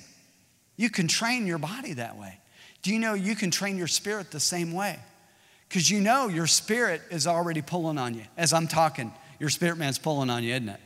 [0.76, 2.38] You can train your body that way.
[2.82, 4.98] Do you know you can train your spirit the same way?
[5.68, 8.24] Because you know your spirit is already pulling on you.
[8.36, 10.80] As I'm talking, your spirit man's pulling on you, isn't it?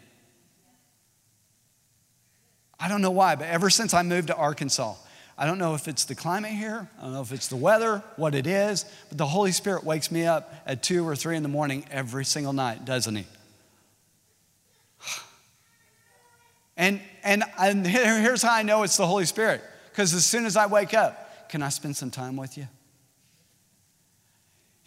[2.79, 4.95] I don't know why, but ever since I moved to Arkansas,
[5.39, 8.03] I don't know if it's the climate here, I don't know if it's the weather,
[8.17, 11.43] what it is, but the Holy Spirit wakes me up at two or three in
[11.43, 13.27] the morning every single night, doesn't He?
[16.79, 19.63] And, and, and here's how I know it's the Holy Spirit
[19.97, 22.69] because as soon as I wake up, can I spend some time with you?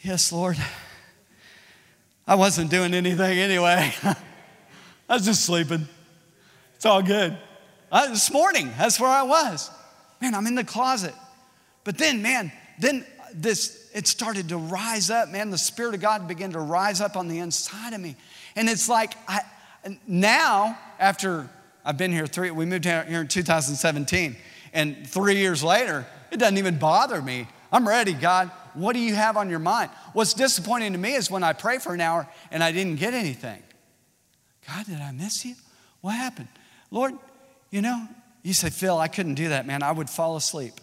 [0.01, 0.55] Yes, Lord.
[2.27, 3.91] I wasn't doing anything anyway.
[4.03, 5.87] I was just sleeping.
[6.75, 7.35] It's all good.
[7.91, 9.71] I, this morning, that's where I was.
[10.21, 11.15] Man, I'm in the closet.
[11.83, 15.49] But then, man, then this, it started to rise up, man.
[15.49, 18.15] The Spirit of God began to rise up on the inside of me.
[18.55, 19.39] And it's like, I,
[20.05, 21.49] now, after
[21.83, 24.35] I've been here three, we moved here in 2017,
[24.73, 27.47] and three years later, it doesn't even bother me.
[27.71, 28.51] I'm ready, God.
[28.73, 29.91] What do you have on your mind?
[30.13, 33.13] What's disappointing to me is when I pray for an hour and I didn't get
[33.13, 33.61] anything.
[34.67, 35.55] God, did I miss you?
[36.01, 36.47] What happened?
[36.91, 37.13] Lord,
[37.71, 38.07] you know,
[38.43, 39.83] you say, Phil, I couldn't do that, man.
[39.83, 40.73] I would fall asleep.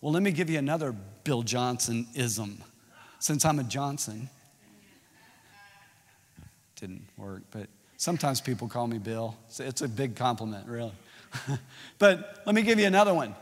[0.00, 2.62] Well, let me give you another Bill Johnson ism.
[3.18, 4.30] Since I'm a Johnson,
[6.76, 9.36] didn't work, but sometimes people call me Bill.
[9.58, 10.92] It's a big compliment, really.
[11.98, 13.34] but let me give you another one.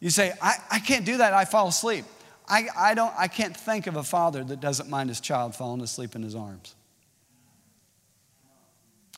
[0.00, 2.04] You say, I, I can't do that, I fall asleep.
[2.48, 5.80] I, I, don't, I can't think of a father that doesn't mind his child falling
[5.82, 6.74] asleep in his arms.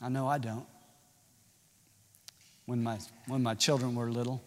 [0.03, 0.67] I know I don't
[2.67, 4.43] when my, when my children were little.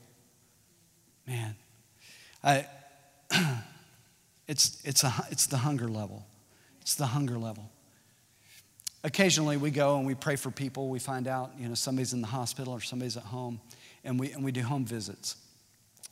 [1.28, 1.56] Man,
[2.44, 2.68] I,
[4.48, 6.26] it's, it's, a, it's the hunger level.
[6.82, 7.72] It's the hunger level.
[9.06, 10.90] Occasionally we go and we pray for people.
[10.90, 13.62] We find out, you know, somebody's in the hospital or somebody's at home,
[14.04, 15.36] and we, and we do home visits.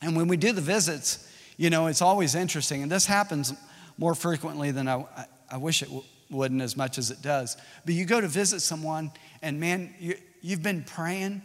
[0.00, 3.52] And when we do the visits, you know, it's always interesting, and this happens
[3.98, 5.04] more frequently than I,
[5.50, 7.56] I, wish it w- wouldn't as much as it does.
[7.84, 9.10] But you go to visit someone,
[9.42, 11.42] and man, you, you've been praying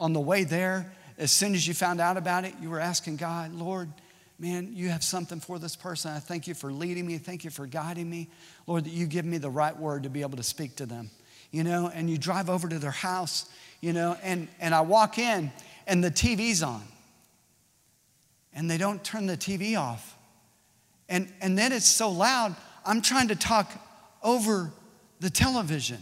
[0.00, 0.90] on the way there.
[1.18, 3.92] As soon as you found out about it, you were asking God, Lord,
[4.38, 6.12] man, you have something for this person.
[6.12, 7.18] I thank you for leading me.
[7.18, 8.28] Thank you for guiding me.
[8.66, 11.10] Lord, that you give me the right word to be able to speak to them.
[11.50, 15.18] You know, and you drive over to their house, you know, and, and I walk
[15.18, 15.50] in
[15.86, 16.82] and the TV's on.
[18.52, 20.16] And they don't turn the TV off.
[21.08, 23.72] And, and then it's so loud, I'm trying to talk
[24.22, 24.70] over
[25.20, 25.98] the television.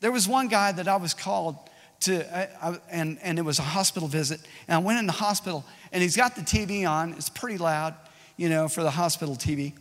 [0.00, 1.56] There was one guy that I was called
[2.02, 4.40] to, I, I, and, and it was a hospital visit.
[4.68, 7.14] And I went in the hospital, and he's got the TV on.
[7.14, 7.94] It's pretty loud,
[8.36, 9.72] you know, for the hospital TV.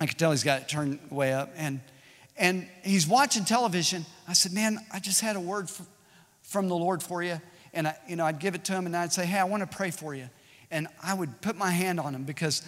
[0.00, 1.50] I could tell he's got it turned way up.
[1.56, 1.80] And,
[2.36, 4.04] and he's watching television.
[4.26, 5.84] I said, Man, I just had a word for,
[6.42, 7.40] from the Lord for you.
[7.72, 9.68] And I, you know, I'd give it to him, and I'd say, Hey, I want
[9.68, 10.28] to pray for you.
[10.70, 12.62] And I would put my hand on him because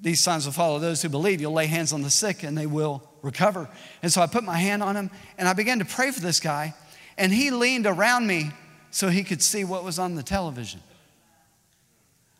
[0.00, 1.40] these signs will follow those who believe.
[1.40, 3.68] You'll lay hands on the sick, and they will recover.
[4.02, 6.40] And so I put my hand on him, and I began to pray for this
[6.40, 6.74] guy.
[7.16, 8.50] And he leaned around me
[8.90, 10.80] so he could see what was on the television.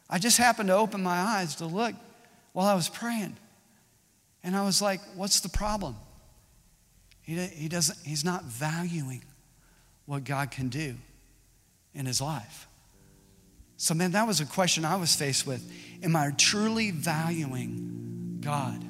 [0.09, 1.95] I just happened to open my eyes to look
[2.53, 3.37] while I was praying.
[4.45, 5.97] And I was like, what's the problem?
[7.23, 9.23] He, he doesn't, he's not valuing
[10.07, 10.97] what God can do
[11.95, 12.69] in his life.
[13.77, 15.69] So, man, that was a question I was faced with.
[16.03, 18.85] Am I truly valuing God?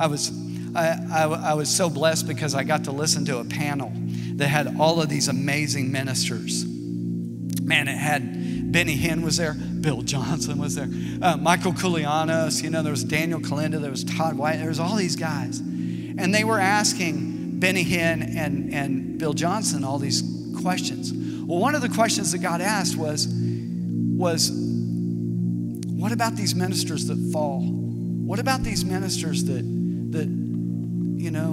[0.00, 0.30] I was,
[0.78, 3.92] I, I, was so blessed because I got to listen to a panel
[4.36, 6.64] that had all of these amazing ministers.
[6.64, 10.88] Man, it had Benny Hinn was there, Bill Johnson was there,
[11.22, 14.80] uh, Michael Koulianos, you know, there was Daniel Kolenda, there was Todd White, there was
[14.80, 15.58] all these guys.
[15.58, 20.22] And they were asking Benny Hinn and, and Bill Johnson all these
[20.60, 21.12] questions.
[21.12, 24.50] Well, one of the questions that God asked was, was,
[25.98, 27.62] what about these ministers that fall?
[27.62, 29.62] What about these ministers that,
[30.12, 30.28] that
[31.18, 31.52] you know,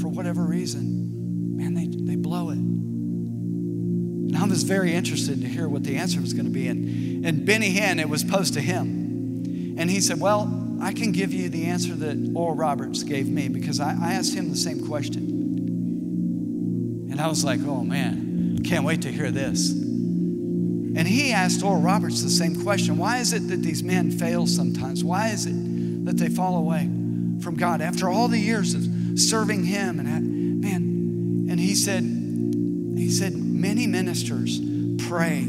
[0.00, 2.58] for whatever reason, man, they, they blow it?
[2.58, 6.68] And I was very interested to hear what the answer was going to be.
[6.68, 9.74] And, and Benny Hinn, it was posed to him.
[9.76, 13.48] And he said, Well, I can give you the answer that Oral Roberts gave me
[13.48, 15.38] because I, I asked him the same question.
[17.10, 19.72] And I was like, Oh man, can't wait to hear this.
[19.72, 24.46] And he asked Oral Roberts the same question Why is it that these men fail
[24.46, 25.02] sometimes?
[25.02, 26.88] Why is it that they fall away
[27.42, 28.82] from God after all the years of
[29.18, 29.98] serving Him?
[29.98, 34.60] And man, and he said, he said, many ministers
[35.08, 35.42] pray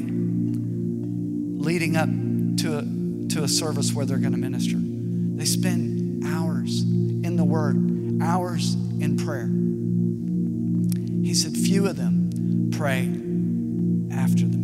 [1.61, 2.09] leading up
[2.57, 2.81] to a,
[3.29, 4.77] to a service where they're going to minister.
[4.77, 9.49] They spend hours in the Word, hours in prayer.
[11.23, 13.07] He said, few of them pray
[14.11, 14.57] after the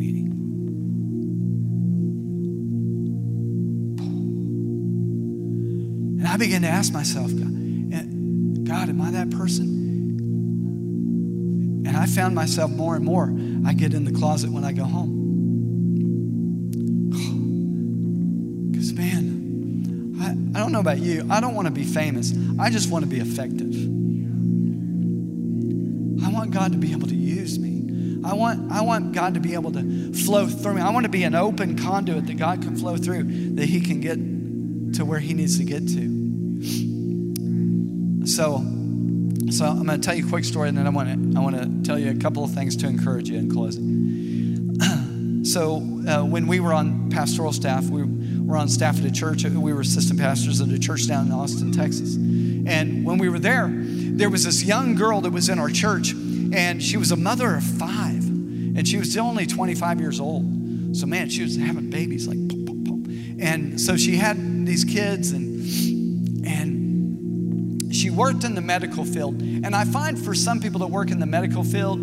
[6.38, 9.66] I began to ask myself, God, am I that person?
[11.88, 14.84] And I found myself more and more, I get in the closet when I go
[14.84, 15.16] home.
[18.72, 21.26] Because, man, I, I don't know about you.
[21.28, 22.36] I don't want to be famous.
[22.60, 23.74] I just want to be effective.
[26.24, 28.22] I want God to be able to use me.
[28.24, 30.82] I want, I want God to be able to flow through me.
[30.82, 34.02] I want to be an open conduit that God can flow through, that He can
[34.02, 34.20] get
[34.98, 36.17] to where He needs to get to.
[38.38, 38.58] So,
[39.50, 41.42] so I'm going to tell you a quick story, and then I want to I
[41.42, 44.78] want to tell you a couple of things to encourage you in closing.
[45.44, 48.04] so uh, when we were on pastoral staff, we
[48.44, 49.44] were on staff at a church.
[49.44, 52.14] We were assistant pastors at a church down in Austin, Texas.
[52.16, 56.12] And when we were there, there was this young girl that was in our church,
[56.12, 60.46] and she was a mother of five, and she was only 25 years old.
[60.96, 63.12] So man, she was having babies like, pop, pop, pop.
[63.40, 65.47] and so she had these kids, and
[67.98, 69.42] she worked in the medical field.
[69.42, 72.00] And I find for some people that work in the medical field,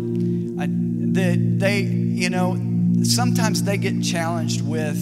[0.59, 2.57] I, that they, you know,
[3.03, 4.97] sometimes they get challenged with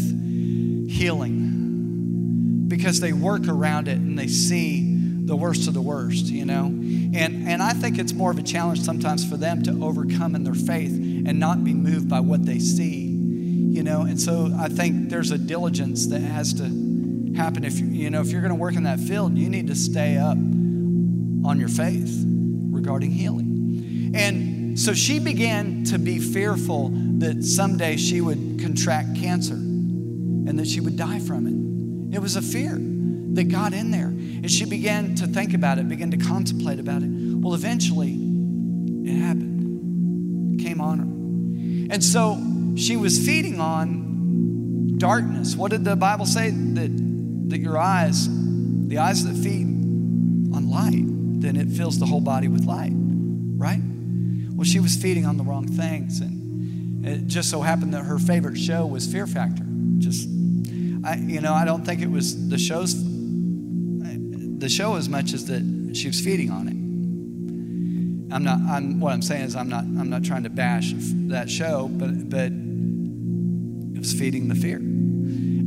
[0.90, 4.92] healing because they work around it and they see
[5.26, 6.66] the worst of the worst, you know?
[6.66, 10.44] And, and I think it's more of a challenge sometimes for them to overcome in
[10.44, 14.02] their faith and not be moved by what they see, you know?
[14.02, 16.64] And so I think there's a diligence that has to
[17.36, 17.64] happen.
[17.64, 20.18] If, you know, if you're going to work in that field, you need to stay
[20.18, 20.38] up
[21.46, 22.24] on your faith
[22.72, 24.12] regarding healing.
[24.16, 26.89] And so she began to be fearful
[27.20, 32.16] that someday she would contract cancer and that she would die from it.
[32.16, 32.78] It was a fear
[33.34, 34.08] that got in there.
[34.08, 37.10] And she began to think about it, began to contemplate about it.
[37.10, 41.94] Well, eventually, it happened, came on her.
[41.94, 42.38] And so
[42.76, 45.56] she was feeding on darkness.
[45.56, 46.50] What did the Bible say?
[46.50, 48.28] That, that your eyes,
[48.88, 49.68] the eyes that feed
[50.54, 51.06] on light,
[51.44, 53.82] then it fills the whole body with light, right?
[54.56, 56.22] Well, she was feeding on the wrong things.
[56.22, 59.66] And it just so happened that her favorite show was Fear Factor.
[59.98, 60.30] Just,
[61.04, 65.46] I, you know, I don't think it was the show's, the show as much as
[65.48, 66.78] that she was feeding on it.
[68.34, 70.94] I'm not, I'm, what I'm saying is I'm not, I'm not trying to bash
[71.28, 72.52] that show, but, but
[73.96, 74.80] it was feeding the fear.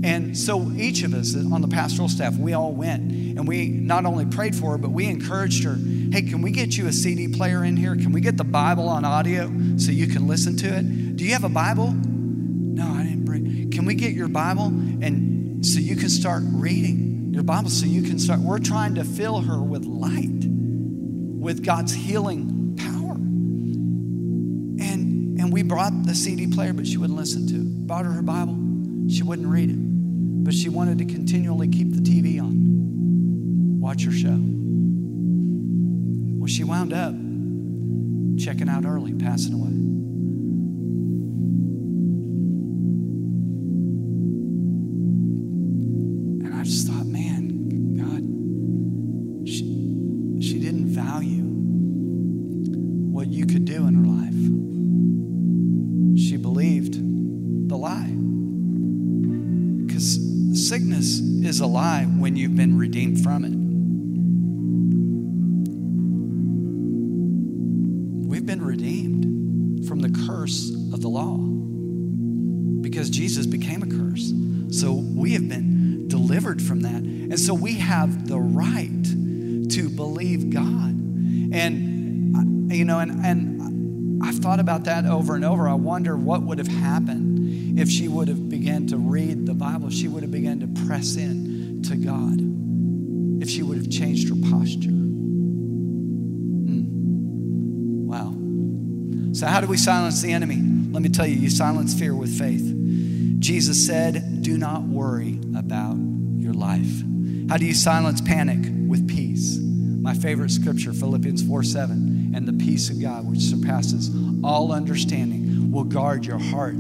[0.05, 4.07] And so each of us on the pastoral staff, we all went and we not
[4.07, 5.79] only prayed for her, but we encouraged her
[6.13, 7.95] hey, can we get you a CD player in here?
[7.95, 11.17] Can we get the Bible on audio so you can listen to it?
[11.17, 11.93] Do you have a Bible?
[11.93, 13.71] No, I didn't bring.
[13.71, 18.03] Can we get your Bible and so you can start reading your Bible so you
[18.03, 18.41] can start?
[18.41, 23.15] We're trying to fill her with light, with God's healing power.
[24.83, 27.87] And and we brought the CD player, but she wouldn't listen to it.
[27.87, 28.57] Brought her her Bible,
[29.11, 29.86] she wouldn't read it
[30.47, 34.39] but she wanted to continually keep the TV on, watch her show.
[36.39, 37.17] Well, she wound up
[38.39, 39.76] checking out early, passing away.
[60.67, 63.55] Sickness is a lie when you've been redeemed from it.
[68.29, 71.37] We've been redeemed from the curse of the law
[72.81, 74.33] because Jesus became a curse.
[74.77, 77.03] So we have been delivered from that.
[77.03, 79.05] And so we have the right
[79.71, 80.91] to believe God.
[81.53, 85.69] And, uh, you know, and, and I've thought about that over and over.
[85.69, 87.26] I wonder what would have happened
[87.77, 91.17] if she would have began to read the Bible, she would have begun to press
[91.17, 92.41] in to God,
[93.43, 94.89] if she would have changed her posture.
[96.69, 96.87] Mm.
[98.07, 98.35] Wow.
[99.35, 100.57] So, how do we silence the enemy?
[100.91, 102.73] Let me tell you, you silence fear with faith.
[103.39, 105.99] Jesus said, Do not worry about
[106.37, 107.03] your life.
[107.51, 108.73] How do you silence panic?
[108.89, 109.59] With peace.
[109.59, 114.11] My favorite scripture, Philippians 4 7, and the peace of God, which surpasses
[114.43, 116.77] all understanding, will guard your heart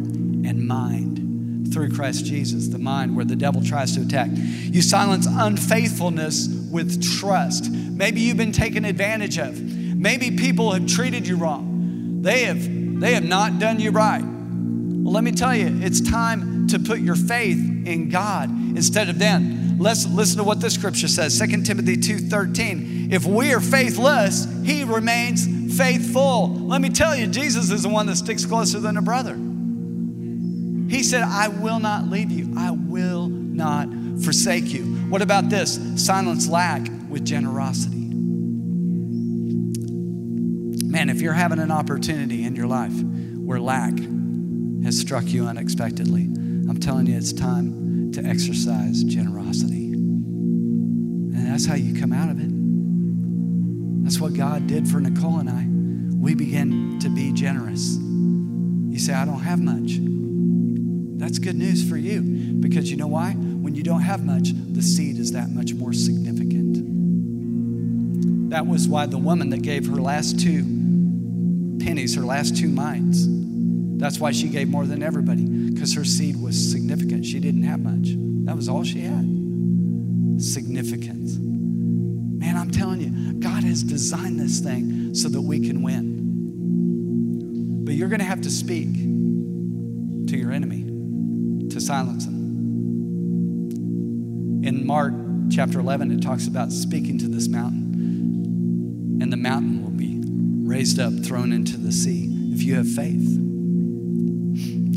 [0.47, 4.31] and mind through Christ Jesus, the mind where the devil tries to attack.
[4.33, 7.71] You silence unfaithfulness with trust.
[7.71, 9.61] Maybe you've been taken advantage of.
[9.61, 12.23] Maybe people have treated you wrong.
[12.23, 14.23] They have, they have not done you right.
[14.23, 19.19] Well, let me tell you, it's time to put your faith in God instead of
[19.19, 19.79] them.
[19.79, 21.39] Let's listen to what this scripture says.
[21.39, 23.13] 2 Timothy 2:13.
[23.13, 26.55] If we are faithless, he remains faithful.
[26.55, 29.39] Let me tell you, Jesus is the one that sticks closer than a brother.
[30.89, 32.53] He said, I will not leave you.
[32.57, 33.89] I will not
[34.23, 34.85] forsake you.
[35.09, 35.79] What about this?
[35.97, 37.97] Silence lack with generosity.
[40.89, 42.95] Man, if you're having an opportunity in your life
[43.37, 43.93] where lack
[44.85, 49.93] has struck you unexpectedly, I'm telling you, it's time to exercise generosity.
[49.93, 52.51] And that's how you come out of it.
[54.05, 55.67] That's what God did for Nicole and I.
[56.17, 57.97] We begin to be generous.
[57.97, 59.99] You say, I don't have much.
[61.37, 62.23] That's good news for you
[62.61, 63.33] because you know why?
[63.33, 66.79] When you don't have much, the seed is that much more significant.
[68.49, 70.63] That was why the woman that gave her last two
[71.79, 73.27] pennies, her last two mites,
[73.99, 77.27] that's why she gave more than everybody because her seed was significant.
[77.27, 78.15] She didn't have much,
[78.47, 79.27] that was all she had.
[80.41, 81.37] Significance.
[81.37, 86.15] Man, I'm telling you, God has designed this thing so that we can win.
[87.85, 90.86] But you're going to have to speak to your enemy
[91.87, 92.35] silence them.
[94.65, 95.15] In Mark
[95.51, 100.21] chapter 11, it talks about speaking to this mountain, and the mountain will be
[100.69, 103.39] raised up, thrown into the sea if you have faith.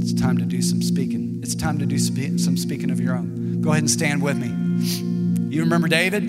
[0.01, 1.39] It's time to do some speaking.
[1.43, 3.61] It's time to do some speaking of your own.
[3.61, 4.47] Go ahead and stand with me.
[5.55, 6.23] You remember David?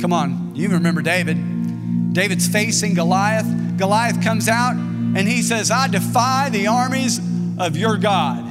[0.00, 2.12] Come on, you remember David.
[2.12, 3.46] David's facing Goliath.
[3.78, 7.20] Goliath comes out and he says, I defy the armies
[7.58, 8.43] of your God.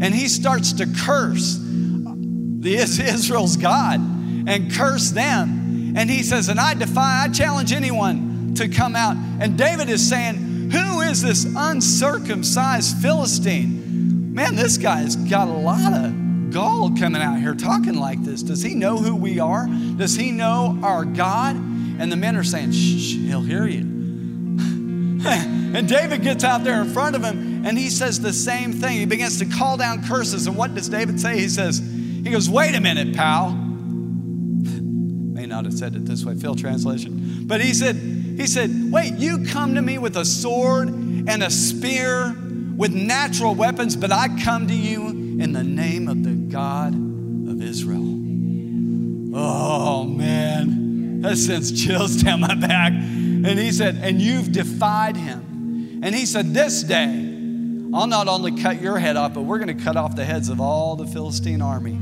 [0.00, 5.94] And he starts to curse the Israel's God and curse them.
[5.96, 9.16] And he says, And I defy, I challenge anyone to come out.
[9.40, 14.34] And David is saying, Who is this uncircumcised Philistine?
[14.34, 18.42] Man, this guy's got a lot of gall coming out here talking like this.
[18.42, 19.66] Does he know who we are?
[19.96, 21.56] Does he know our God?
[21.56, 23.80] And the men are saying, Shh, he'll hear you.
[25.26, 28.92] and David gets out there in front of him and he says the same thing.
[28.92, 30.46] He begins to call down curses.
[30.46, 31.36] And what does David say?
[31.36, 33.50] He says, He goes, Wait a minute, pal.
[33.52, 37.42] May not have said it this way, Phil translation.
[37.44, 41.50] But he said, he said, Wait, you come to me with a sword and a
[41.50, 42.36] spear
[42.76, 47.60] with natural weapons, but I come to you in the name of the God of
[47.60, 48.14] Israel.
[49.34, 52.92] Oh man, that sends chills down my back.
[52.92, 56.00] And he said, And you've defied him.
[56.04, 57.25] And he said, This day,
[57.94, 60.48] I'll not only cut your head off, but we're going to cut off the heads
[60.48, 61.98] of all the Philistine army.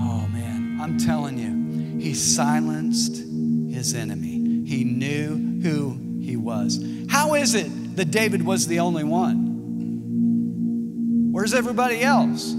[0.00, 4.64] Oh man, I'm telling you, he silenced his enemy.
[4.66, 6.84] He knew who he was.
[7.08, 9.44] How is it that David was the only one?
[11.32, 12.54] Where's everybody else?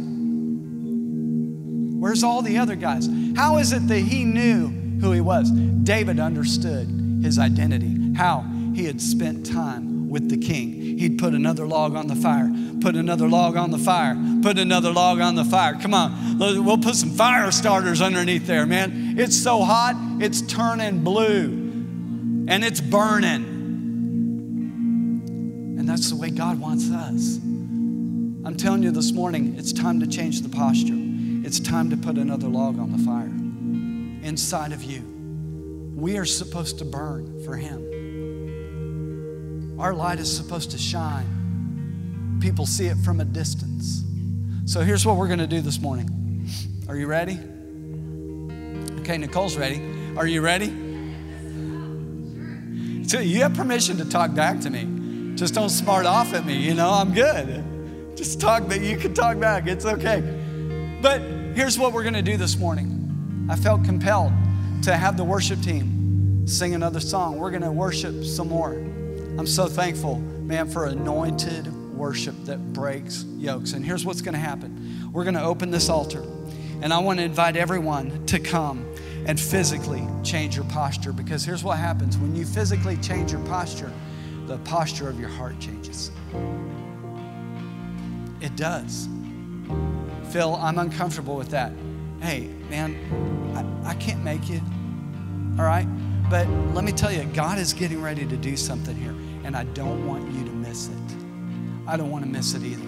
[1.99, 3.10] Where's all the other guys?
[3.36, 4.68] How is it that he knew
[5.01, 5.49] who he was?
[5.51, 6.88] David understood
[7.22, 8.45] his identity, how
[8.76, 10.86] he had spent time with the king.
[10.98, 14.91] He'd put another log on the fire, put another log on the fire, put another
[14.91, 15.76] log on the fire.
[15.76, 19.16] Come on, we'll put some fire starters underneath there, man.
[19.18, 21.66] It's so hot, it's turning blue
[22.48, 23.56] and it's burning.
[25.78, 27.38] And that's the way God wants us.
[27.38, 30.95] I'm telling you this morning, it's time to change the posture.
[30.95, 33.32] It's time to put another log on the fire
[34.28, 35.04] inside of you.
[35.95, 37.97] We are supposed to burn for Him.
[39.80, 42.39] Our light is supposed to shine.
[42.41, 44.03] People see it from a distance.
[44.65, 46.47] So here's what we're going to do this morning.
[46.88, 47.39] Are you ready?
[49.01, 49.82] Okay, Nicole's ready.
[50.17, 50.67] Are you ready?
[53.07, 55.36] So you have permission to talk back to me.
[55.36, 58.17] Just don't smart off at me, you know, I'm good.
[58.17, 59.67] Just talk, but you can talk back.
[59.67, 60.21] It's okay.
[61.01, 61.21] But
[61.53, 63.45] here's what we're going to do this morning.
[63.49, 64.34] I felt compelled
[64.84, 67.38] to have the worship team sing another song.
[67.38, 68.73] We're going to worship some more.
[69.38, 73.73] I'm so thankful, man, for anointed worship that breaks yokes.
[73.73, 76.23] And here's what's going to happen we're going to open this altar,
[76.81, 78.85] and I want to invite everyone to come
[79.25, 83.91] and physically change your posture because here's what happens when you physically change your posture,
[84.45, 86.11] the posture of your heart changes.
[88.41, 89.09] It does.
[90.29, 91.71] Phil, I'm uncomfortable with that.
[92.21, 92.95] Hey, man,
[93.85, 94.61] I, I can't make you.
[95.59, 95.88] All right?
[96.29, 99.15] But let me tell you, God is getting ready to do something here,
[99.48, 101.16] and I don't want you to miss it.
[101.88, 102.84] I don't want to miss it either.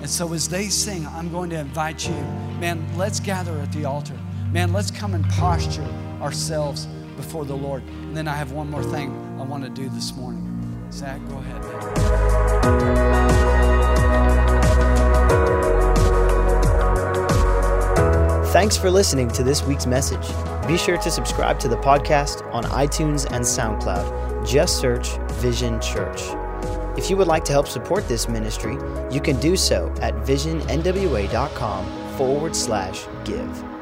[0.00, 2.14] And so as they sing, I'm going to invite you,
[2.60, 4.16] man, let's gather at the altar.
[4.52, 5.84] Man, let's come and posture
[6.22, 6.86] ourselves
[7.16, 7.82] before the Lord.
[7.82, 10.88] And then I have one more thing I want to do this morning.
[10.92, 11.60] Zach, go ahead.
[11.64, 12.04] Man.
[18.52, 20.28] Thanks for listening to this week's message.
[20.68, 24.33] Be sure to subscribe to the podcast on iTunes and SoundCloud.
[24.44, 26.22] Just search Vision Church.
[26.96, 28.76] If you would like to help support this ministry,
[29.10, 33.73] you can do so at visionnwa.com forward slash give.